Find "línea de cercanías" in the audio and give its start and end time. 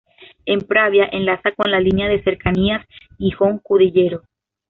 1.79-2.83